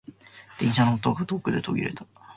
[0.59, 2.07] 電車の音が遠くで途切れた。